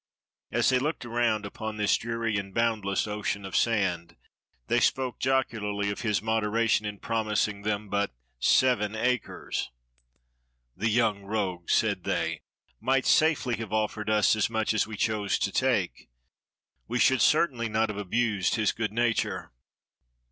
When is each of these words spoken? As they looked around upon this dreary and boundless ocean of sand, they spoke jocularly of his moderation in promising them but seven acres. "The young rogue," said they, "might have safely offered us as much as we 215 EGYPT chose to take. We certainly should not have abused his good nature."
As 0.51 0.69
they 0.69 0.79
looked 0.79 1.05
around 1.05 1.45
upon 1.45 1.77
this 1.77 1.95
dreary 1.95 2.35
and 2.37 2.55
boundless 2.55 3.05
ocean 3.05 3.45
of 3.45 3.55
sand, 3.55 4.15
they 4.65 4.79
spoke 4.79 5.19
jocularly 5.19 5.91
of 5.91 6.01
his 6.01 6.23
moderation 6.23 6.87
in 6.87 6.97
promising 6.97 7.61
them 7.61 7.87
but 7.87 8.11
seven 8.39 8.95
acres. 8.95 9.69
"The 10.75 10.89
young 10.89 11.21
rogue," 11.21 11.69
said 11.69 12.03
they, 12.03 12.41
"might 12.79 13.03
have 13.05 13.13
safely 13.13 13.61
offered 13.63 14.09
us 14.09 14.35
as 14.35 14.49
much 14.49 14.73
as 14.73 14.87
we 14.87 14.97
215 14.97 15.29
EGYPT 15.29 15.29
chose 15.29 15.37
to 15.37 15.51
take. 15.51 16.09
We 16.87 16.97
certainly 16.97 17.67
should 17.67 17.71
not 17.73 17.89
have 17.89 17.97
abused 17.99 18.55
his 18.55 18.71
good 18.71 18.91
nature." 18.91 19.51